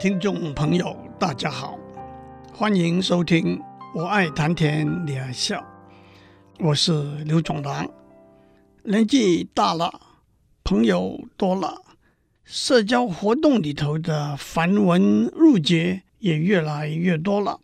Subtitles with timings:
[0.00, 1.76] 听众朋友，大家好，
[2.52, 3.58] 欢迎收听
[3.92, 5.58] 《我爱谈天你爱笑》，
[6.60, 7.84] 我是刘总郎。
[8.84, 9.92] 年纪大了，
[10.62, 11.82] 朋友多了，
[12.44, 17.58] 社交活动里头的繁文缛节也越来越多了。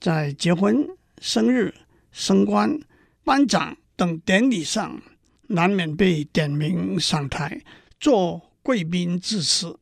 [0.00, 0.84] 在结婚、
[1.20, 1.72] 生日、
[2.10, 2.76] 升官、
[3.22, 5.00] 颁奖等典礼上，
[5.46, 7.62] 难免被点名上台
[8.00, 9.78] 做贵宾致辞，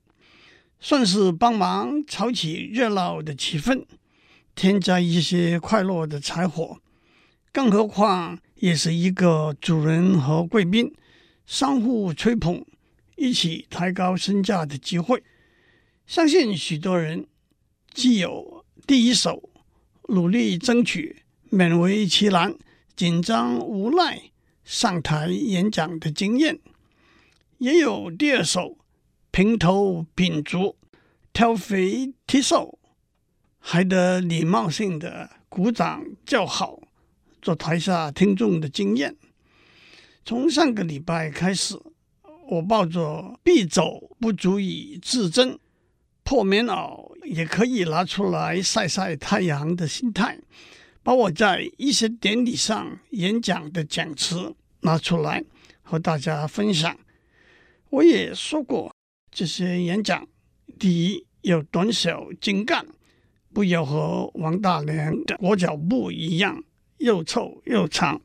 [0.81, 3.85] 算是帮忙炒起热闹的气氛，
[4.55, 6.79] 添加一些快乐的柴火。
[7.53, 10.93] 更何况也是一个主人和贵宾
[11.47, 12.65] 相互吹捧、
[13.17, 15.23] 一起抬高身价的机会。
[16.07, 17.27] 相信许多人
[17.93, 19.51] 既有第一手
[20.09, 22.57] 努力争取、勉为其难、
[22.97, 24.23] 紧张无奈。
[24.63, 26.61] 上台演讲的经验，
[27.59, 28.79] 也有第二手
[29.31, 30.77] 平头品足、
[31.33, 32.79] 挑肥剔瘦，
[33.59, 36.81] 还得礼貌性的鼓掌叫好，
[37.41, 39.17] 做台下听众的经验。
[40.25, 41.81] 从上个礼拜开始，
[42.49, 45.59] 我抱着必走不足以自珍，
[46.23, 50.39] 破棉袄也可以拿出来晒晒太阳的心态，
[51.03, 54.55] 把我在一些典礼上演讲的讲词。
[54.83, 55.45] 拿出来
[55.83, 56.99] 和大家分享。
[57.91, 58.90] 我也说过，
[59.31, 60.29] 这些演讲，
[60.79, 62.87] 第一要短小精干，
[63.53, 66.63] 不要和王大娘的裹脚布一样
[66.99, 68.21] 又臭又长；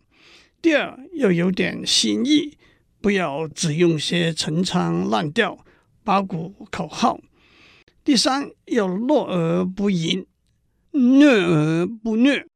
[0.62, 2.58] 第二要有点新意，
[3.02, 5.64] 不要只用些陈腔滥调、
[6.04, 7.20] 八股口号；
[8.04, 10.26] 第三要乐而不淫，
[10.92, 12.48] 虐而不虐。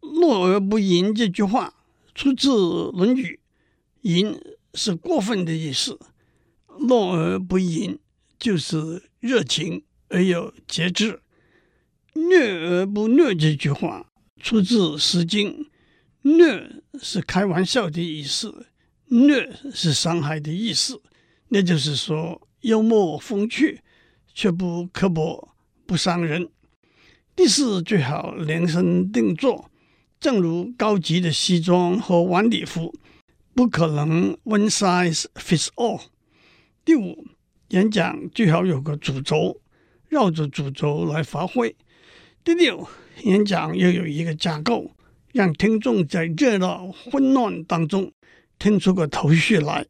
[0.00, 1.72] 乐而不淫这句话。
[2.14, 2.50] 出自
[2.92, 3.40] 《论语》，
[4.08, 4.40] 淫
[4.74, 5.98] 是过分的意思，
[6.78, 7.98] 乐而不淫
[8.38, 11.20] 就是热情而有节制。
[12.14, 15.64] 虐而不虐这句话出自《诗经》，
[16.22, 18.66] 虐是开玩笑的意思，
[19.06, 21.02] 虐是伤害的意思。
[21.48, 23.80] 那就是说，幽默风趣，
[24.32, 25.54] 却不刻薄，
[25.86, 26.48] 不伤人。
[27.34, 29.70] 第四，最好量身定做。
[30.20, 32.94] 正如高级的西装和晚礼服，
[33.54, 36.00] 不可能 one size fits all。
[36.84, 37.24] 第五，
[37.68, 39.58] 演讲最好有个主轴，
[40.10, 41.74] 绕着主轴来发挥。
[42.44, 42.86] 第六，
[43.22, 44.90] 演讲要有一个架构，
[45.32, 48.12] 让听众在热闹混乱当中
[48.58, 49.86] 听出个头绪来。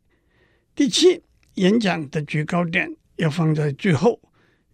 [0.77, 1.21] 第七，
[1.54, 4.21] 演讲的最高点要放在最后，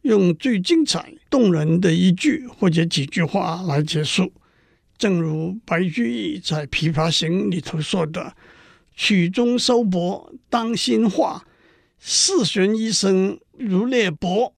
[0.02, 4.30] 用最精彩动人的一句或者几句话来结束。
[4.98, 8.36] 正如白居易在《琵琶行》里头说的
[8.94, 11.42] ：“曲终收拨当心画，
[12.00, 14.54] 四弦一生如裂帛。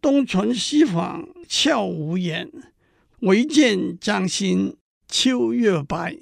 [0.00, 2.48] 东存西访悄无言，
[3.20, 4.76] 唯见江心
[5.08, 6.16] 秋月白。”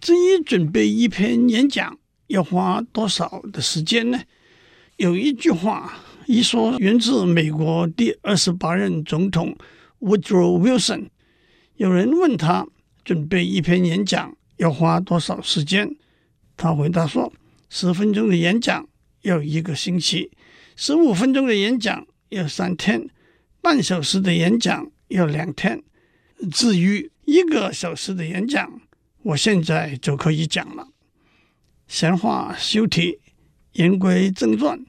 [0.00, 1.98] 至于准备一篇演讲
[2.28, 4.20] 要花多少的时间呢？
[4.96, 5.92] 有一句话
[6.26, 9.56] 一说源自美国第二十八任总统
[9.98, 11.08] Woodrow Wilson。
[11.74, 12.68] 有人问他
[13.04, 15.96] 准备一篇演讲要花多少时间，
[16.56, 17.32] 他回答说：
[17.68, 18.88] 十分钟的演讲
[19.28, 20.30] 要一个星期，
[20.74, 23.10] 十五分钟的演讲要三天，
[23.60, 25.82] 半小时的演讲要两天。
[26.50, 28.80] 至于一个小时的演讲，
[29.22, 30.88] 我现在就可以讲了。
[31.86, 33.18] 闲话休提，
[33.72, 34.82] 言归正传。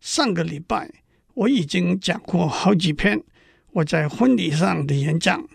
[0.00, 0.90] 上个礼拜
[1.34, 3.22] 我已经讲过好几篇
[3.72, 5.48] 我在婚礼上的演讲。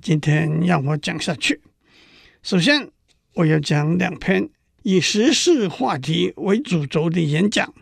[0.00, 1.60] 今天让我讲下去。
[2.42, 2.90] 首先，
[3.34, 4.48] 我要讲两篇
[4.82, 7.72] 以时事话题为主轴的演讲。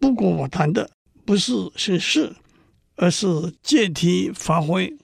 [0.00, 0.90] 不过，我谈的
[1.24, 2.34] 不是时事，
[2.96, 3.26] 而是
[3.62, 4.94] 借题发挥。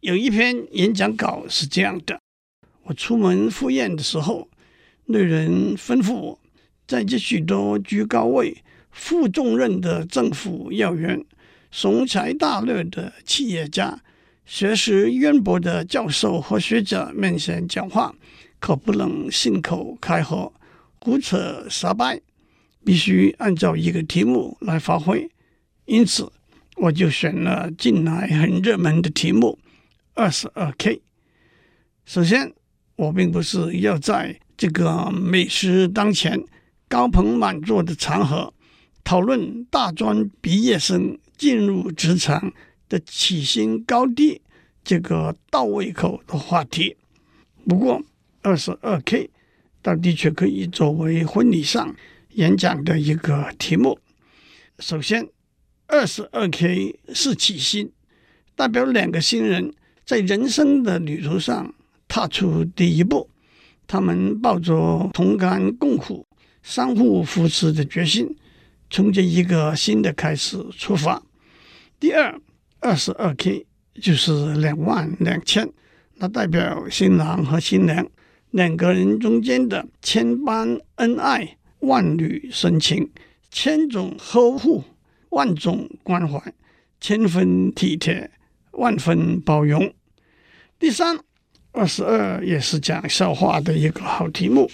[0.00, 2.20] 有一篇演讲稿是这样的：
[2.84, 4.48] 我出门赴宴的时候，
[5.06, 6.38] 那人吩咐我，
[6.86, 11.24] 在这许多居高位、负重任的政府要员、
[11.70, 14.00] 雄才大略的企业家。
[14.44, 18.14] 学识渊博的教授和学者面前讲话，
[18.58, 20.52] 可不能信口开河、
[21.00, 22.20] 胡扯瞎掰，
[22.84, 25.30] 必须按照一个题目来发挥。
[25.84, 26.30] 因此，
[26.76, 29.58] 我就选了近来很热门的题目
[30.14, 31.00] “二十二 K”。
[32.04, 32.52] 首先，
[32.96, 36.42] 我并不是要在这个美食当前、
[36.88, 38.52] 高朋满座的场合
[39.04, 42.52] 讨论大专毕业生进入职场
[42.88, 44.40] 的起薪高低，
[44.82, 46.96] 这个倒胃口的话题。
[47.68, 48.02] 不过，
[48.46, 49.28] 二十二 K
[49.82, 51.96] 倒的确可以作为婚礼上
[52.34, 53.98] 演讲的一个题目。
[54.78, 55.28] 首先，
[55.88, 57.90] 二十二 K 是起薪，
[58.54, 61.74] 代表两个新人在人生的旅途上
[62.06, 63.28] 踏出第一步。
[63.88, 66.24] 他们抱着同甘共苦、
[66.62, 68.36] 相互扶持的决心，
[68.88, 71.20] 从这一个新的开始出发。
[71.98, 72.40] 第二，
[72.78, 73.66] 二十二 K
[74.00, 75.68] 就是两万两千，
[76.14, 78.08] 那代表新郎和新娘
[78.56, 83.10] 两个人中间的千般恩爱、万缕深情、
[83.50, 84.82] 千种呵护、
[85.28, 86.40] 万种关怀、
[86.98, 88.30] 千分体贴、
[88.70, 89.92] 万分包容。
[90.78, 91.18] 第三。
[91.72, 94.70] 二十二也是讲笑话的一个好题目。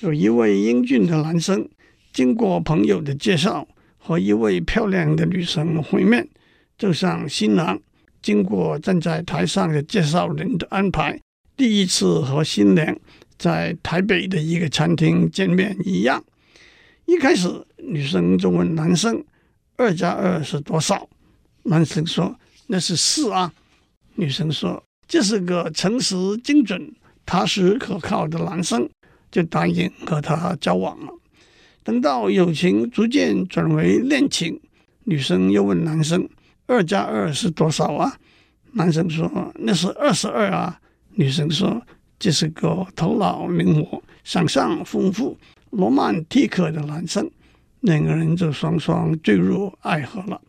[0.00, 1.68] 有一位英俊的男生，
[2.14, 6.26] 经过朋友的介绍，和一位漂亮的女生会面，
[6.78, 7.78] 就像新郎
[8.22, 11.20] 经过站在台上的介绍人的安排，
[11.58, 12.96] 第一次和新娘
[13.36, 16.24] 在台北的一个餐厅见面一样。
[17.04, 19.24] 一开始，女生就问男生
[19.76, 21.08] ：“二加二是多少？”
[21.64, 22.38] 男生说
[22.68, 23.52] ：“那是四啊。”
[24.14, 24.80] 女生说。
[25.08, 26.14] 这是个诚实、
[26.44, 26.94] 精准、
[27.26, 28.88] 踏实、可靠的男生，
[29.32, 31.12] 就答应和他交往了。
[31.82, 34.60] 等到友情逐渐转为恋情，
[35.04, 36.28] 女生又问男生
[36.68, 38.16] ：“二加二是多少啊？”
[38.74, 40.78] 男生说：“那是二十二啊。”
[41.18, 41.82] 女生说
[42.16, 45.36] ：“这是个头脑灵活、想象丰富、
[45.70, 47.28] 罗曼蒂克的男生。”
[47.80, 50.40] 两个人就双双坠入爱河了。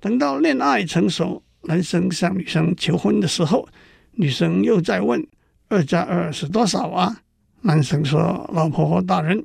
[0.00, 3.68] 等到恋爱成熟，男生向女生求婚的时候，
[4.14, 5.24] 女生又再问
[5.70, 7.20] ：“二加二是多少啊？”
[7.62, 8.18] 男生说
[8.52, 9.44] ：“老婆大人，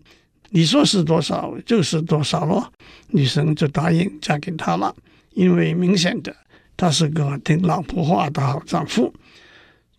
[0.49, 2.73] 你说是多少就是多少咯。”
[3.09, 4.95] 女生就答应嫁给他了，
[5.35, 6.35] 因为明显的
[6.75, 9.13] 他是个听老婆话的好丈夫。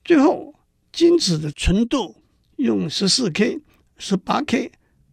[0.04, 0.54] 最后，
[0.96, 2.16] 金子的纯度
[2.56, 3.60] 用十四 K、
[3.98, 4.72] 十八 K、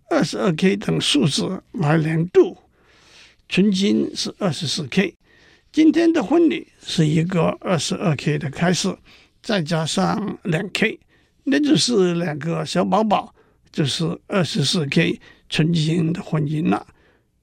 [0.09, 2.55] 二十二 K 等数字来量度，
[3.49, 5.13] 纯金是二十四 K。
[5.73, 8.95] 今天的婚礼是一个二十二 K 的开始。
[9.41, 10.97] 再加上两 K，
[11.43, 13.35] 那就是两个小宝宝，
[13.69, 15.19] 就是二十四 K
[15.49, 16.87] 纯金的婚姻了。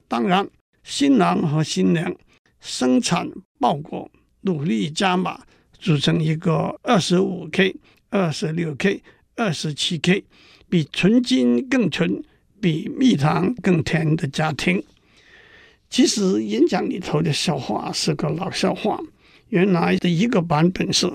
[0.09, 0.49] 当然，
[0.83, 2.17] 新郎和新娘
[2.59, 4.11] 生产报国，
[4.41, 5.43] 努力加码，
[5.79, 7.77] 组成一个二十五 K、
[8.11, 9.03] 二十六 K、
[9.37, 10.25] 二十七 K，
[10.69, 12.23] 比纯金更纯、
[12.61, 14.85] 比蜜糖更甜的家庭。
[15.89, 19.01] 其实演讲里头的笑话是个老笑话，
[19.49, 21.11] 原来的一个版本是。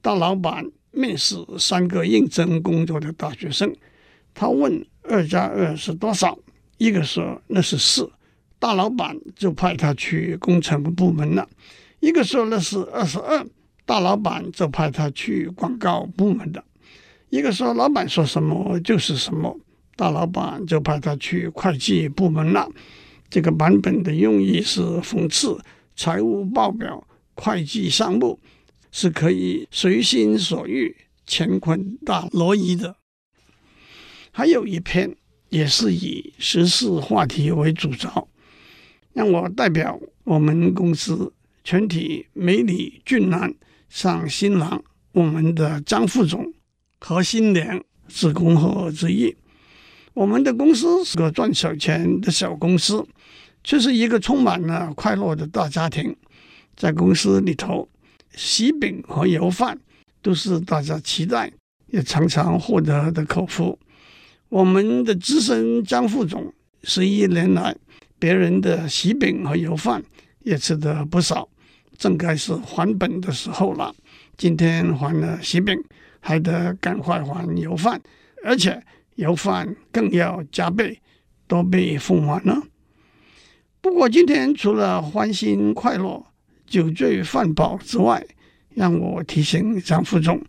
[0.00, 3.74] 大老板面试三个应征工作的大学生，
[4.34, 6.38] 他问二加二是多少？
[6.76, 8.12] 一个说那是四，
[8.58, 11.48] 大老板就派他去工程部门了；
[12.00, 13.46] 一个说那是二十二，
[13.86, 16.60] 大老板就派他去广告部门的；
[17.30, 19.58] 一个说老板说什么就是什么，
[19.96, 22.68] 大老板就派他去会计部门了。
[23.28, 25.58] 这个版本的用意是讽刺
[25.96, 28.38] 财务报表、会计项目。
[28.96, 30.96] 是可以随心所欲、
[31.26, 32.94] 乾坤大挪移的。
[34.30, 35.16] 还有一篇
[35.48, 38.28] 也是以时事话题为主轴，
[39.12, 41.32] 让我代表我们公司
[41.64, 43.52] 全体美女俊男
[43.88, 44.82] 向新郎，
[45.12, 46.52] 我们的张副总
[47.00, 49.36] 和新娘致恭贺之意。
[50.12, 53.06] 我们的公司是个赚小钱的小公司，
[53.62, 56.16] 却是一个充满了快乐的大家庭。
[56.76, 57.88] 在公司里头。
[58.36, 59.78] 喜饼和油饭
[60.20, 61.48] 都是大家期待
[61.86, 63.78] 也常常获得的口福。
[64.48, 67.76] 我们的资深张副总十一年来，
[68.18, 70.02] 别人的喜饼和油饭
[70.40, 71.48] 也吃得不少，
[71.98, 73.94] 正该是还本的时候了。
[74.36, 75.76] 今天还了喜饼，
[76.20, 78.00] 还得赶快还油饭，
[78.44, 78.82] 而且
[79.14, 81.00] 油饭更要加倍，
[81.46, 82.62] 都被奉还了。
[83.80, 86.26] 不过今天除了欢欣快乐。
[86.66, 88.26] 酒醉饭饱之外，
[88.70, 90.42] 让我提醒张副总，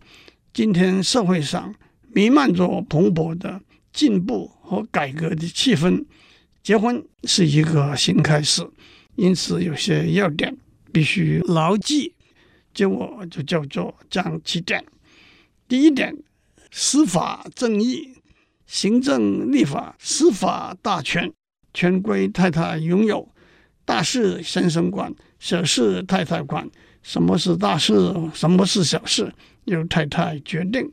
[0.54, 1.72] 今天社会上
[2.10, 3.60] 弥漫着蓬勃的
[3.92, 6.06] 进步和改革的气氛。
[6.62, 8.66] 结婚是一个新开始，
[9.16, 10.56] 因此有些要点
[10.96, 12.14] 必须牢记。
[12.72, 14.82] 这我就叫做讲七点。
[15.68, 16.16] 第一点，
[16.70, 18.14] 司法正义，
[18.66, 21.30] 行政、立法、司法大权
[21.74, 23.28] 全归太太拥有，
[23.84, 25.14] 大事先生管。
[25.38, 26.66] 小事太太管，
[27.02, 27.92] 什么是大事，
[28.32, 29.30] 什么是小事，
[29.66, 30.90] 由太太决定。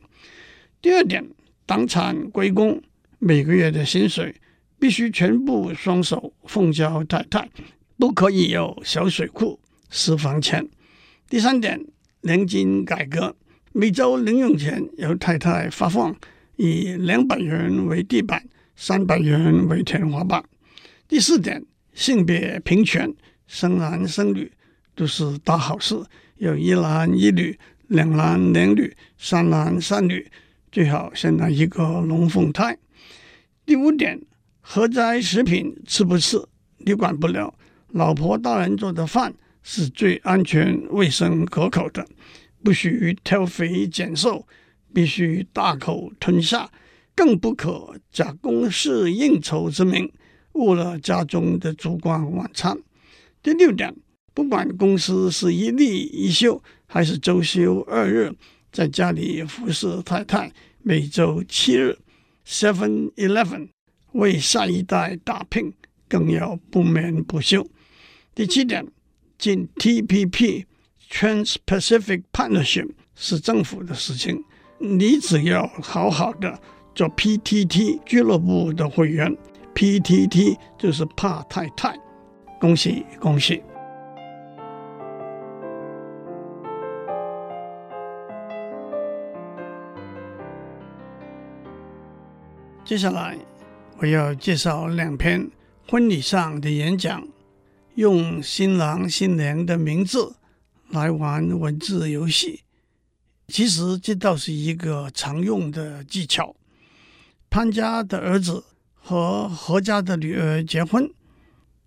[0.82, 1.26] 第二点，
[1.66, 2.84] 党产归公，
[3.20, 4.36] 每个月的薪水
[4.78, 7.50] 必须全部双手奉交太太，
[7.98, 9.58] 不可以有小水库、
[9.94, 10.68] 私房钱。
[11.30, 11.80] 第三点，
[12.22, 13.36] 年金改革，
[13.74, 16.16] 每周零用钱由太太发放，
[16.56, 18.44] 以两百元为地板，
[18.76, 20.44] 三百元为天花板。
[21.08, 23.14] 第四点，性别平权。
[23.46, 24.52] 生男生女
[24.96, 25.96] 都是大好事，
[26.38, 30.28] 有一男一女、两男两女、三男三女，
[30.72, 32.76] 最好生了一个龙凤胎。
[33.64, 34.20] 第五点，
[34.60, 36.44] 合斋食品吃不吃
[36.80, 37.54] 你管不了，
[37.90, 39.32] 老婆大人做的饭
[39.64, 42.06] 是最安全、卫生、可口的，
[42.64, 44.46] 不许挑肥拣瘦，
[44.94, 46.70] 必须大口吞下，
[47.16, 50.12] 更不可假公事应酬之名，
[50.54, 52.78] 误了家中的烛光晚餐。
[53.42, 53.96] 第六点，
[54.34, 58.34] 不管公司是一例一休还是周休二日，
[58.72, 60.52] 在家里服侍太太，
[60.82, 61.98] 每周七日
[62.46, 63.70] ，Seven Eleven
[64.12, 65.74] 为下一代打拼，
[66.08, 67.68] 更要不眠不休。
[68.36, 68.86] 第七点，
[69.44, 70.64] 进 TPP
[71.12, 74.42] Trans-Pacific Partnership 是政府的事情，
[74.80, 76.58] 你只要好好的。
[76.96, 79.36] 做 PTT 俱乐部的会员
[79.76, 81.94] ，PTT 就是怕太太，
[82.58, 83.62] 恭喜恭喜！
[92.86, 93.38] 接下来
[93.98, 95.52] 我要介绍两篇
[95.90, 97.28] 婚礼上的演讲，
[97.96, 100.36] 用新郎新娘的名字
[100.90, 102.62] 来玩文字游戏。
[103.48, 106.56] 其实这倒是一个常用的技巧。
[107.50, 111.08] 潘家的儿子和何家的女儿结婚，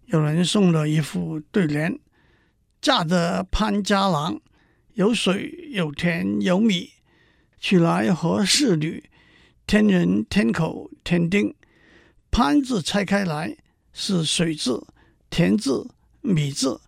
[0.04, 1.98] 有人送了一副对联
[2.80, 4.40] ：“嫁得潘家郎，
[4.94, 6.90] 有水有田有米；
[7.58, 9.02] 娶来何氏女，
[9.66, 11.52] 天人天口天丁。”
[12.30, 13.56] 潘字拆开来
[13.92, 14.86] 是水字、
[15.30, 15.88] 田字、
[16.26, 16.80] 米字；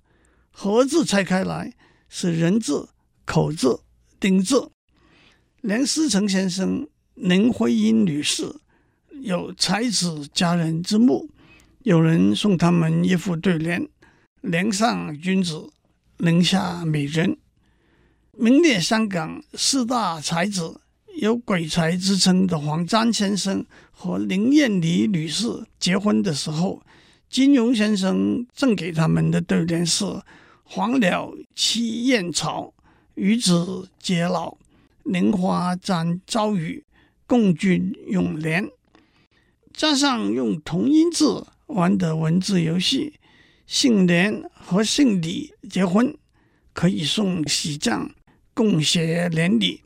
[0.51, 1.73] 何字拆开来
[2.09, 2.89] 是人字、
[3.25, 3.81] 口字、
[4.19, 4.71] 丁字。
[5.61, 8.57] 梁思成先生、林徽因女士。
[9.21, 11.29] 有才子佳人之墓，
[11.83, 13.89] 有人送他们一副对联
[14.43, 15.71] ：“梁上君子，
[16.19, 17.37] 林下美人。”
[18.39, 20.81] 名列香港四大才子，
[21.21, 26.81] 有鬼才之称的黄沾先生和林燕妮女士结婚的时候，
[27.29, 30.05] 金庸先生赠给他们的对联是
[30.65, 32.73] ：“黄鸟栖燕巢，
[33.17, 34.57] 与子偕老；
[35.05, 36.85] 菱花沾朝雨，
[37.27, 38.71] 共君永年。”
[39.75, 43.13] 加上用同音字玩的文字游戏，
[43.67, 46.17] 姓连和姓李结婚
[46.73, 48.11] 可以送喜帐，
[48.55, 49.83] 共携连理；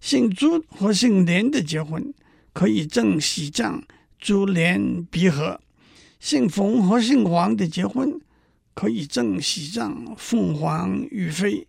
[0.00, 2.12] 姓朱和姓连的结婚
[2.52, 3.82] 可以赠喜帐，
[4.18, 5.58] 珠联璧合；
[6.22, 8.20] 姓冯和姓黄的结婚
[8.74, 11.66] 可以赠喜帐，凤凰于飞；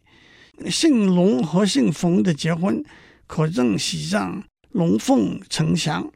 [0.70, 2.86] 姓龙和姓冯的结婚
[3.26, 6.12] 可赠喜帐，龙凤呈祥；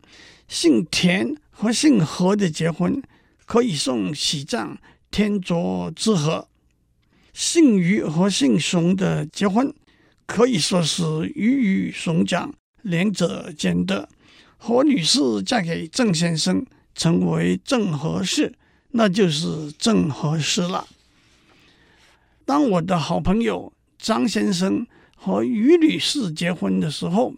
[0.48, 1.36] 姓田。
[1.50, 3.02] 和姓何的结婚
[3.48, 4.78] 可以送喜帐，
[5.10, 6.48] 天作之合；
[7.34, 9.74] 姓于和姓熊的结婚
[10.28, 11.04] 可以说是
[11.34, 12.54] 鱼与熊掌，
[12.84, 14.08] 两者兼得。
[14.58, 16.64] 何女士嫁给郑先生，
[16.98, 18.54] 成为正合适，
[18.92, 20.86] 那就是正合适了。
[22.44, 24.86] 当我的好朋友张先生
[25.16, 27.34] 和于女士结婚的时候，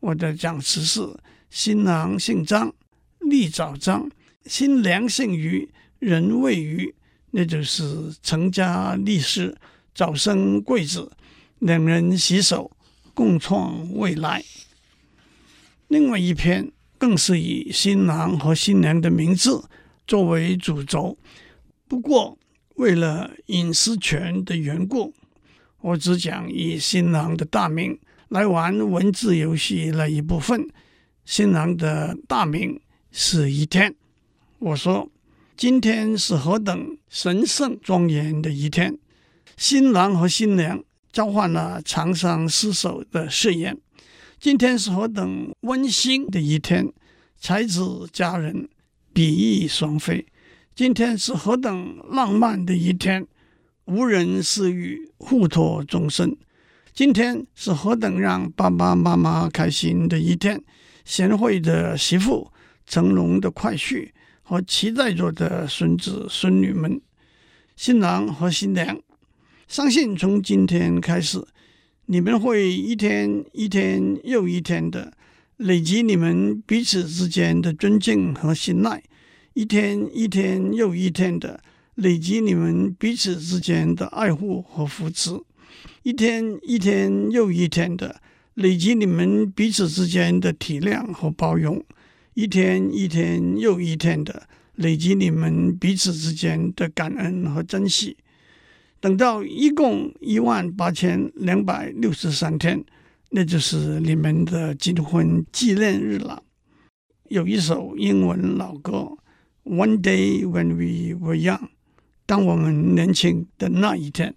[0.00, 1.06] 我的讲词是：
[1.50, 2.72] 新郎姓张。
[3.24, 4.10] 立早张，
[4.46, 6.92] 新娘姓于，人未于，
[7.30, 9.56] 那就是成家立室，
[9.94, 11.12] 早生贵子，
[11.60, 12.72] 两人携手
[13.14, 14.44] 共创未来。
[15.86, 19.64] 另外一篇更是以新郎和新娘的名字
[20.06, 21.18] 作为主轴，
[21.88, 22.38] 不过
[22.76, 25.12] 为了隐私权的缘故，
[25.80, 30.68] 我只讲以新郎的大名来玩文字游戏那一部分。
[31.24, 32.80] 新郎的大名。
[33.10, 33.96] 是一天，
[34.60, 35.10] 我说
[35.56, 38.96] 今天是何等神圣庄严的一天，
[39.56, 43.76] 新郎和新娘交换了长相厮守的誓言。
[44.42, 46.92] 今天是何等温馨的一天，
[47.38, 48.68] 才子佳人
[49.12, 50.26] 比翼双飞。
[50.74, 53.24] 今天是何等浪漫的一天，
[53.84, 56.36] 无人私语，互托终身。
[56.92, 60.60] 今天是何等让爸爸妈妈开心的一天，
[61.04, 62.50] 贤惠的媳妇。
[62.84, 64.10] 成龙的快婿
[64.42, 67.00] 和期待着的孙子孙女们，
[67.76, 68.98] 新郎和新娘，
[69.68, 71.46] 相信从今天开始，
[72.06, 75.12] 你们会一天一天又一天的
[75.58, 79.02] 累积你们彼此之间的尊敬和信赖，
[79.54, 81.62] 一天一天又一天的
[81.94, 85.30] 累积你们彼此之间的爱护和扶持，
[86.02, 88.20] 一天一天又一天的
[88.54, 91.82] 累积你们彼此之间的体谅和包容。
[92.34, 98.16] 一天一天又一天的累积你们彼此之间的感恩和珍惜，
[99.02, 102.84] 等到一共一万八千两百六十三天，
[103.30, 106.40] 那就是你们的金婚纪念日了。
[107.28, 108.92] 有一首英文老歌
[109.64, 111.58] 《One Day When We Were Young》，
[112.26, 114.36] 当我们年轻的那一天，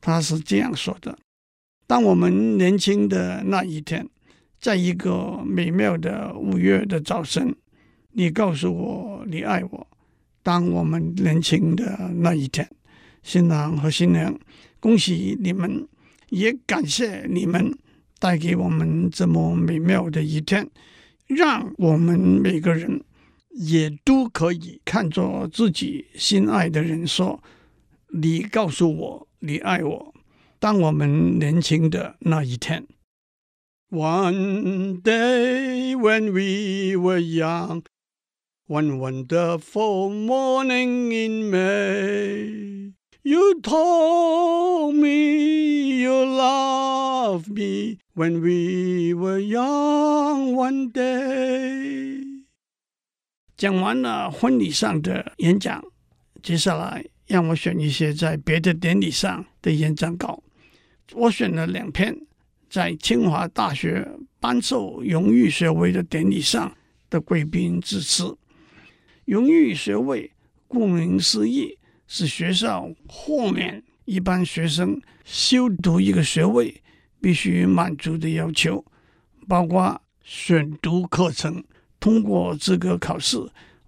[0.00, 1.18] 他是这样说的：
[1.86, 4.08] 当我们年轻的那一天，
[4.58, 7.54] 在一个美妙的五月的早晨，
[8.12, 9.86] 你告诉我你爱我。
[10.42, 12.66] 当我们年轻的那一天，
[13.22, 14.38] 新郎和新娘，
[14.80, 15.88] 恭喜你们，
[16.30, 17.76] 也感谢你们
[18.18, 20.68] 带给我们这么美妙的一天，
[21.26, 23.02] 让我们每个人
[23.50, 27.42] 也都可以看作自己心爱的人说
[28.12, 30.14] ：“你告诉我你爱我。”
[30.58, 32.86] 当我们年轻的那一天
[33.90, 37.82] ，One day when we were young.
[38.68, 42.92] One wonderful morning in May,
[43.24, 52.42] you told me you love me when we were young one day。
[53.56, 55.84] 讲完了婚礼上的演讲，
[56.42, 60.42] 接下来让我选一些在别的典礼上的演讲稿。
[61.12, 62.16] 我选了两篇
[62.68, 64.04] 在清华大学
[64.40, 66.76] 颁授荣誉学位的典礼上
[67.08, 68.36] 的贵宾致辞。
[69.26, 70.32] 荣誉学位，
[70.66, 76.82] 顾名思义，是学校豁免一般学生修读一个学位
[77.20, 78.84] 必须满足的要求，
[79.48, 81.62] 包括选读课程、
[81.98, 83.38] 通过资格考试、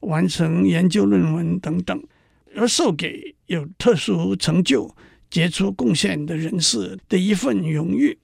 [0.00, 2.02] 完成研究论文等等，
[2.54, 4.94] 而授给有特殊成就、
[5.30, 8.18] 杰出贡献的人士的一份荣誉。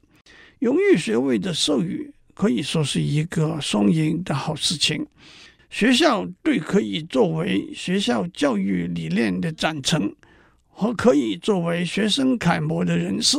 [0.60, 5.06] 荣誉学位的授予可以说是一个双赢的好事情。
[5.70, 10.12] 学校对可以作为学校教育理念的赞成
[10.66, 13.38] 和可以作为学生楷模的人士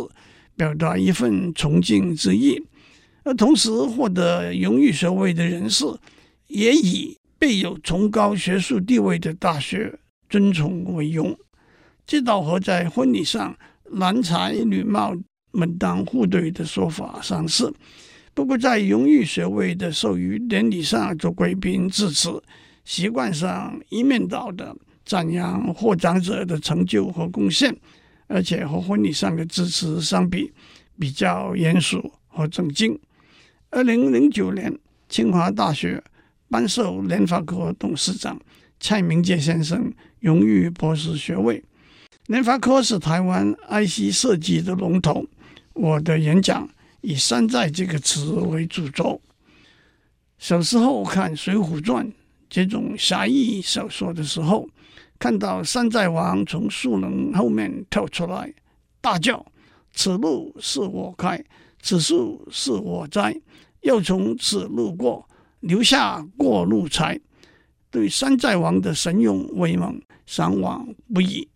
[0.56, 2.62] 表达一份崇敬之意，
[3.24, 5.86] 而同时获得荣誉学位的人士
[6.48, 11.38] 也以备有崇高学术地位的大学尊崇为荣。
[12.06, 13.58] 这倒和在婚礼上
[13.92, 15.14] 男才女貌
[15.52, 17.74] 门当户对的说法相似。
[18.42, 22.42] 不过，在荣誉学位的授予典礼上做贵宾致辞，
[22.84, 24.76] 习惯上一面倒的
[25.06, 27.72] 赞扬获奖者的成就和贡献，
[28.26, 30.52] 而且和婚礼上的致辞相比，
[30.98, 33.00] 比较严肃和正经。
[33.70, 34.76] 二零零九年，
[35.08, 36.04] 清华大学
[36.50, 38.42] 颁授联发科董事长
[38.80, 41.64] 蔡明介先生荣誉博士学位。
[42.26, 45.24] 联发科是台湾 IC 设计的龙头。
[45.74, 46.68] 我的演讲。
[47.02, 49.22] 以山寨这个词为主轴。
[50.38, 52.08] 小时候看《水浒传》
[52.50, 54.68] 这种侠义小说的时候，
[55.20, 58.52] 看到山寨王从树林后面跳出来，
[59.02, 59.46] 大叫
[59.94, 61.44] ：“此路是我开，
[61.82, 63.40] 此树是我栽，
[63.82, 65.28] 要从此路过，
[65.60, 67.20] 留下过路财。”
[67.92, 71.48] 对山寨王的神勇威猛，向往不已。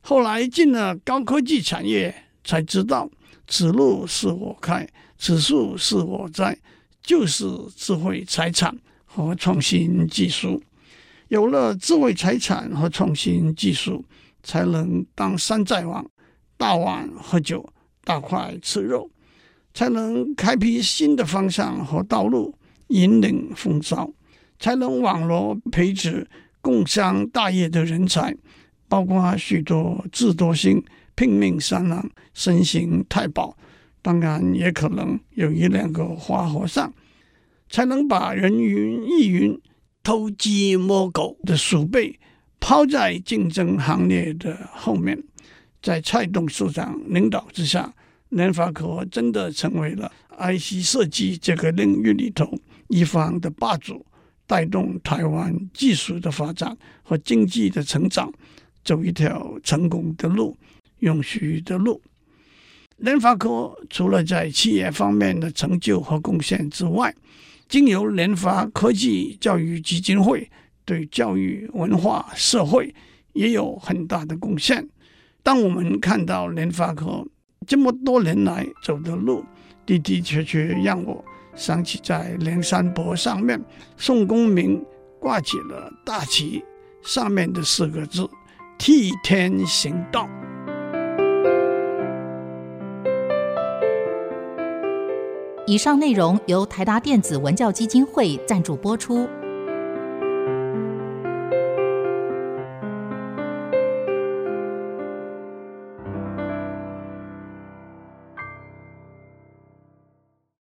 [0.00, 3.10] 后来进了高科技产业，才知道。
[3.48, 4.86] 此路是我开，
[5.18, 6.56] 此树是我栽，
[7.02, 10.62] 就是智慧财产和创新技术。
[11.28, 14.04] 有了智慧财产和创新技术，
[14.42, 16.08] 才能当山寨王，
[16.58, 17.66] 大碗喝酒，
[18.04, 19.10] 大块吃肉，
[19.72, 22.54] 才能开辟新的方向和道路，
[22.88, 24.10] 引领风骚，
[24.58, 26.28] 才能网罗培植
[26.60, 28.36] 共商大业的人才，
[28.88, 30.82] 包括许多智多星。
[31.18, 33.56] 拼命三郎、身形太保，
[34.00, 36.94] 当然也可能有一两个花和尚，
[37.68, 39.60] 才能把人云亦云、
[40.04, 42.16] 偷鸡摸狗的鼠辈
[42.60, 45.20] 抛在竞争行列的后面。
[45.82, 47.92] 在蔡董事长领导之下，
[48.28, 52.48] 联发科真的成为了 IC 设计这个领域里头
[52.86, 54.06] 一方的霸主，
[54.46, 58.32] 带动台湾技术的发展和经济的成长，
[58.84, 60.56] 走一条成功的路。
[61.00, 62.00] 永续的路，
[62.96, 67.14] 联发科除了在企业方面的成就和贡献之外，
[67.68, 70.50] 经由联发科技教育基金会
[70.84, 72.94] 对教育、文化、社会
[73.34, 74.88] 也有很大的贡献。
[75.42, 77.26] 当我们看到联发科
[77.66, 79.44] 这么多年来走的路，
[79.86, 83.62] 的的确确让我想起在梁山伯上面
[83.96, 84.84] 宋公明
[85.20, 86.62] 挂起了大旗，
[87.02, 88.28] 上面的四个字：
[88.78, 90.28] 替天行道。
[95.68, 99.28] 以上内容由台达电子文教基金会赞助播出。